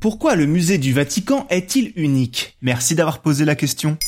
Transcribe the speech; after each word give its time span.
Pourquoi 0.00 0.36
le 0.36 0.46
musée 0.46 0.78
du 0.78 0.92
Vatican 0.92 1.44
est-il 1.50 1.92
unique? 1.96 2.56
Merci 2.62 2.94
d'avoir 2.94 3.20
posé 3.20 3.44
la 3.44 3.56
question. 3.56 3.98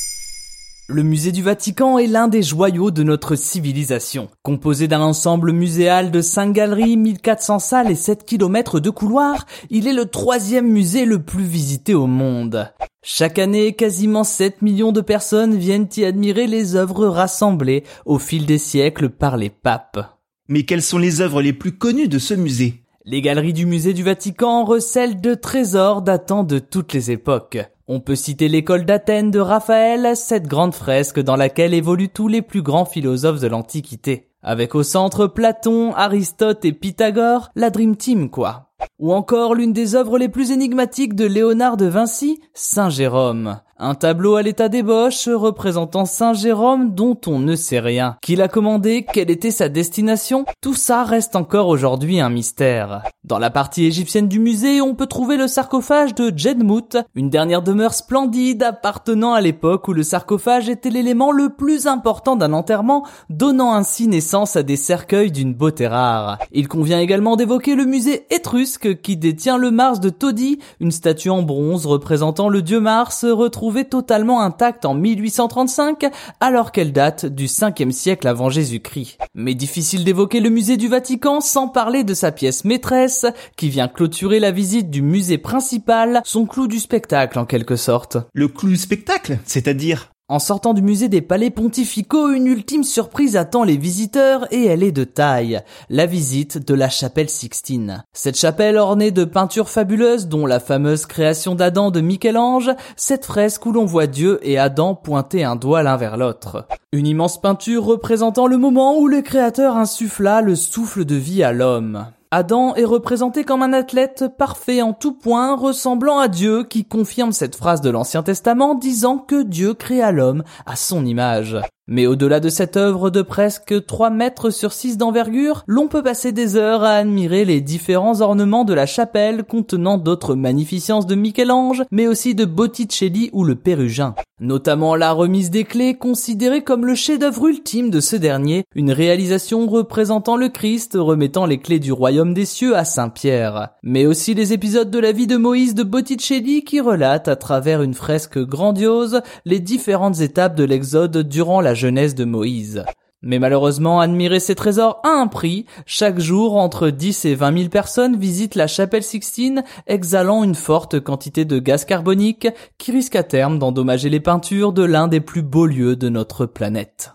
Le 0.87 1.03
musée 1.03 1.33
du 1.33 1.43
Vatican 1.43 1.97
est 1.97 2.07
l'un 2.07 2.29
des 2.29 2.43
joyaux 2.43 2.91
de 2.91 3.03
notre 3.03 3.35
civilisation. 3.35 4.29
Composé 4.41 4.87
d'un 4.87 5.01
ensemble 5.01 5.51
muséal 5.51 6.09
de 6.09 6.21
5 6.21 6.53
galeries, 6.53 6.95
1400 6.95 7.59
salles 7.59 7.91
et 7.91 7.95
7 7.95 8.23
km 8.23 8.79
de 8.79 8.89
couloirs, 8.89 9.45
il 9.69 9.85
est 9.85 9.93
le 9.93 10.05
troisième 10.05 10.69
musée 10.69 11.03
le 11.03 11.21
plus 11.21 11.43
visité 11.43 11.93
au 11.93 12.07
monde. 12.07 12.71
Chaque 13.03 13.37
année, 13.37 13.73
quasiment 13.73 14.23
7 14.23 14.61
millions 14.61 14.93
de 14.93 15.01
personnes 15.01 15.57
viennent 15.57 15.89
y 15.97 16.05
admirer 16.05 16.47
les 16.47 16.77
œuvres 16.77 17.07
rassemblées 17.07 17.83
au 18.05 18.17
fil 18.17 18.45
des 18.45 18.59
siècles 18.59 19.09
par 19.09 19.35
les 19.35 19.49
papes. 19.49 20.17
Mais 20.47 20.63
quelles 20.63 20.81
sont 20.81 20.99
les 20.99 21.19
œuvres 21.19 21.41
les 21.41 21.53
plus 21.53 21.73
connues 21.73 22.07
de 22.07 22.17
ce 22.17 22.33
musée? 22.33 22.81
Les 23.11 23.21
galeries 23.21 23.51
du 23.51 23.65
musée 23.65 23.91
du 23.91 24.03
Vatican 24.03 24.63
recèlent 24.63 25.19
de 25.19 25.33
trésors 25.33 26.01
datant 26.01 26.45
de 26.45 26.59
toutes 26.59 26.93
les 26.93 27.11
époques. 27.11 27.57
On 27.89 27.99
peut 27.99 28.15
citer 28.15 28.47
l'école 28.47 28.85
d'Athènes 28.85 29.31
de 29.31 29.39
Raphaël, 29.39 30.15
cette 30.15 30.47
grande 30.47 30.73
fresque 30.73 31.19
dans 31.19 31.35
laquelle 31.35 31.73
évoluent 31.73 32.07
tous 32.07 32.29
les 32.29 32.41
plus 32.41 32.61
grands 32.61 32.85
philosophes 32.85 33.41
de 33.41 33.47
l'Antiquité. 33.47 34.29
Avec 34.41 34.75
au 34.75 34.83
centre 34.83 35.27
Platon, 35.27 35.93
Aristote 35.93 36.63
et 36.63 36.71
Pythagore, 36.71 37.49
la 37.53 37.69
Dream 37.69 37.97
Team 37.97 38.29
quoi. 38.29 38.69
Ou 38.97 39.11
encore 39.11 39.55
l'une 39.55 39.73
des 39.73 39.95
œuvres 39.95 40.17
les 40.17 40.29
plus 40.29 40.51
énigmatiques 40.51 41.13
de 41.13 41.25
Léonard 41.25 41.75
de 41.75 41.87
Vinci, 41.87 42.39
Saint 42.53 42.89
Jérôme. 42.89 43.59
Un 43.83 43.95
tableau 43.95 44.35
à 44.35 44.43
l'état 44.43 44.69
d'ébauche 44.69 45.27
représentant 45.27 46.05
Saint 46.05 46.33
Jérôme 46.33 46.93
dont 46.93 47.17
on 47.25 47.39
ne 47.39 47.55
sait 47.55 47.79
rien. 47.79 48.15
Qui 48.21 48.35
l'a 48.35 48.47
commandé? 48.47 49.07
Quelle 49.11 49.31
était 49.31 49.49
sa 49.49 49.69
destination? 49.69 50.45
Tout 50.61 50.75
ça 50.75 51.03
reste 51.03 51.35
encore 51.35 51.67
aujourd'hui 51.67 52.19
un 52.19 52.29
mystère. 52.29 53.01
Dans 53.31 53.39
la 53.39 53.49
partie 53.49 53.85
égyptienne 53.85 54.27
du 54.27 54.39
musée, 54.41 54.81
on 54.81 54.93
peut 54.93 55.05
trouver 55.05 55.37
le 55.37 55.47
sarcophage 55.47 56.13
de 56.15 56.33
Jedmout, 56.35 56.97
une 57.15 57.29
dernière 57.29 57.61
demeure 57.61 57.93
splendide 57.93 58.61
appartenant 58.61 59.31
à 59.31 59.39
l'époque 59.39 59.87
où 59.87 59.93
le 59.93 60.03
sarcophage 60.03 60.67
était 60.67 60.89
l'élément 60.89 61.31
le 61.31 61.47
plus 61.47 61.87
important 61.87 62.35
d'un 62.35 62.51
enterrement, 62.51 63.07
donnant 63.29 63.73
ainsi 63.73 64.09
naissance 64.09 64.57
à 64.57 64.63
des 64.63 64.75
cercueils 64.75 65.31
d'une 65.31 65.53
beauté 65.53 65.87
rare. 65.87 66.39
Il 66.51 66.67
convient 66.67 66.99
également 66.99 67.37
d'évoquer 67.37 67.75
le 67.75 67.85
musée 67.85 68.25
étrusque 68.31 68.99
qui 68.99 69.15
détient 69.15 69.57
le 69.57 69.71
Mars 69.71 70.01
de 70.01 70.09
Todi, 70.09 70.59
une 70.81 70.91
statue 70.91 71.29
en 71.29 71.41
bronze 71.41 71.85
représentant 71.85 72.49
le 72.49 72.61
dieu 72.61 72.81
Mars 72.81 73.23
retrouvé 73.23 73.85
totalement 73.85 74.41
intacte 74.41 74.83
en 74.83 74.93
1835 74.93 76.11
alors 76.41 76.73
qu'elle 76.73 76.91
date 76.91 77.27
du 77.27 77.45
5e 77.45 77.91
siècle 77.91 78.27
avant 78.27 78.49
Jésus-Christ. 78.49 79.19
Mais 79.35 79.53
difficile 79.53 80.03
d'évoquer 80.03 80.41
le 80.41 80.49
musée 80.49 80.75
du 80.75 80.89
Vatican 80.89 81.39
sans 81.39 81.69
parler 81.69 82.03
de 82.03 82.13
sa 82.13 82.33
pièce 82.33 82.65
maîtresse 82.65 83.20
qui 83.57 83.69
vient 83.69 83.87
clôturer 83.87 84.39
la 84.39 84.51
visite 84.51 84.89
du 84.89 85.01
musée 85.01 85.37
principal, 85.37 86.21
son 86.25 86.45
clou 86.45 86.67
du 86.67 86.79
spectacle 86.79 87.39
en 87.39 87.45
quelque 87.45 87.75
sorte. 87.75 88.17
Le 88.33 88.47
clou 88.47 88.69
du 88.69 88.77
spectacle 88.77 89.39
C'est-à-dire? 89.45 90.11
En 90.31 90.39
sortant 90.39 90.73
du 90.73 90.81
musée 90.81 91.09
des 91.09 91.19
palais 91.19 91.49
pontificaux, 91.49 92.31
une 92.31 92.47
ultime 92.47 92.85
surprise 92.85 93.35
attend 93.35 93.65
les 93.65 93.75
visiteurs 93.75 94.47
et 94.53 94.63
elle 94.63 94.81
est 94.81 94.93
de 94.93 95.03
taille. 95.03 95.59
La 95.89 96.05
visite 96.05 96.65
de 96.65 96.73
la 96.73 96.87
chapelle 96.87 97.29
Sixtine. 97.29 98.05
Cette 98.13 98.37
chapelle 98.37 98.77
ornée 98.77 99.11
de 99.11 99.25
peintures 99.25 99.67
fabuleuses 99.67 100.27
dont 100.27 100.45
la 100.45 100.61
fameuse 100.61 101.05
création 101.05 101.53
d'Adam 101.53 101.91
de 101.91 101.99
Michel-Ange, 101.99 102.71
cette 102.95 103.25
fresque 103.25 103.65
où 103.65 103.73
l'on 103.73 103.83
voit 103.83 104.07
Dieu 104.07 104.39
et 104.41 104.57
Adam 104.57 104.95
pointer 104.95 105.43
un 105.43 105.57
doigt 105.57 105.83
l'un 105.83 105.97
vers 105.97 106.15
l'autre. 106.15 106.65
Une 106.93 107.07
immense 107.07 107.41
peinture 107.41 107.83
représentant 107.83 108.47
le 108.47 108.57
moment 108.57 108.97
où 108.97 109.09
le 109.09 109.21
créateur 109.21 109.75
insuffla 109.75 110.39
le 110.39 110.55
souffle 110.55 111.03
de 111.03 111.15
vie 111.15 111.43
à 111.43 111.51
l'homme. 111.51 112.05
Adam 112.33 112.73
est 112.75 112.85
représenté 112.85 113.43
comme 113.43 113.61
un 113.61 113.73
athlète 113.73 114.23
parfait 114.37 114.81
en 114.81 114.93
tout 114.93 115.11
point, 115.11 115.53
ressemblant 115.53 116.17
à 116.17 116.29
Dieu, 116.29 116.63
qui 116.63 116.85
confirme 116.85 117.33
cette 117.33 117.57
phrase 117.57 117.81
de 117.81 117.89
l'Ancien 117.89 118.23
Testament 118.23 118.73
disant 118.73 119.17
que 119.17 119.43
Dieu 119.43 119.73
créa 119.73 120.13
l'homme 120.13 120.45
à 120.65 120.77
son 120.77 121.05
image. 121.05 121.57
Mais 121.89 122.07
au-delà 122.07 122.39
de 122.39 122.47
cette 122.47 122.77
œuvre 122.77 123.09
de 123.09 123.21
presque 123.21 123.85
3 123.85 124.11
mètres 124.11 124.49
sur 124.49 124.71
6 124.71 124.97
d'envergure, 124.97 125.63
l'on 125.67 125.89
peut 125.89 126.03
passer 126.03 126.31
des 126.31 126.55
heures 126.55 126.85
à 126.85 126.93
admirer 126.93 127.43
les 127.43 127.59
différents 127.59 128.21
ornements 128.21 128.63
de 128.63 128.73
la 128.73 128.85
chapelle 128.85 129.43
contenant 129.43 129.97
d'autres 129.97 130.35
magnificences 130.35 131.07
de 131.07 131.15
Michel-Ange, 131.15 131.83
mais 131.91 132.07
aussi 132.07 132.33
de 132.33 132.45
Botticelli 132.45 133.29
ou 133.33 133.43
le 133.43 133.55
Pérugin. 133.55 134.15
Notamment 134.43 134.95
la 134.95 135.11
remise 135.11 135.51
des 135.51 135.65
clés 135.65 135.93
considérée 135.93 136.63
comme 136.63 136.87
le 136.87 136.95
chef-d'œuvre 136.95 137.45
ultime 137.45 137.91
de 137.91 137.99
ce 137.99 138.15
dernier, 138.15 138.63
une 138.73 138.91
réalisation 138.91 139.67
représentant 139.67 140.35
le 140.35 140.49
Christ 140.49 140.97
remettant 140.99 141.45
les 141.45 141.59
clés 141.59 141.77
du 141.77 141.91
royaume 141.91 142.33
des 142.33 142.45
cieux 142.45 142.75
à 142.75 142.83
Saint-Pierre. 142.83 143.69
Mais 143.83 144.07
aussi 144.07 144.33
les 144.33 144.51
épisodes 144.51 144.89
de 144.89 144.97
la 144.97 145.11
vie 145.11 145.27
de 145.27 145.37
Moïse 145.37 145.75
de 145.75 145.83
Botticelli 145.83 146.63
qui 146.63 146.79
relatent 146.79 147.27
à 147.27 147.35
travers 147.35 147.83
une 147.83 147.93
fresque 147.93 148.39
grandiose 148.39 149.21
les 149.45 149.59
différentes 149.59 150.21
étapes 150.21 150.55
de 150.55 150.63
l'exode 150.63 151.17
durant 151.17 151.61
la 151.61 151.75
jeunesse 151.75 152.15
de 152.15 152.25
Moïse. 152.25 152.83
Mais 153.23 153.37
malheureusement, 153.37 153.99
admirer 153.99 154.39
ces 154.39 154.55
trésors 154.55 154.99
a 155.03 155.09
un 155.09 155.27
prix. 155.27 155.65
Chaque 155.85 156.19
jour, 156.19 156.57
entre 156.57 156.89
10 156.89 157.25
et 157.25 157.35
20 157.35 157.57
000 157.57 157.69
personnes 157.69 158.17
visitent 158.17 158.55
la 158.55 158.65
chapelle 158.65 159.03
Sixtine, 159.03 159.63
exhalant 159.85 160.43
une 160.43 160.55
forte 160.55 160.99
quantité 160.99 161.45
de 161.45 161.59
gaz 161.59 161.85
carbonique 161.85 162.47
qui 162.79 162.91
risque 162.91 163.15
à 163.15 163.23
terme 163.23 163.59
d'endommager 163.59 164.09
les 164.09 164.19
peintures 164.19 164.73
de 164.73 164.83
l'un 164.83 165.07
des 165.07 165.21
plus 165.21 165.43
beaux 165.43 165.67
lieux 165.67 165.95
de 165.95 166.09
notre 166.09 166.47
planète. 166.47 167.11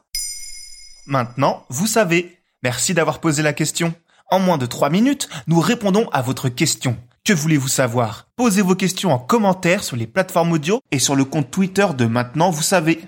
Maintenant, 1.06 1.64
vous 1.70 1.88
savez. 1.88 2.38
Merci 2.62 2.94
d'avoir 2.94 3.20
posé 3.20 3.42
la 3.42 3.52
question. 3.52 3.92
En 4.30 4.38
moins 4.38 4.58
de 4.58 4.66
3 4.66 4.90
minutes, 4.90 5.28
nous 5.46 5.60
répondons 5.60 6.08
à 6.12 6.22
votre 6.22 6.48
question. 6.48 6.96
Que 7.24 7.32
voulez-vous 7.32 7.68
savoir? 7.68 8.28
Posez 8.36 8.62
vos 8.62 8.76
questions 8.76 9.12
en 9.12 9.18
commentaire 9.18 9.82
sur 9.82 9.96
les 9.96 10.06
plateformes 10.06 10.52
audio 10.52 10.80
et 10.92 11.00
sur 11.00 11.16
le 11.16 11.24
compte 11.24 11.50
Twitter 11.50 11.86
de 11.98 12.06
Maintenant, 12.06 12.50
vous 12.50 12.62
savez. 12.62 13.00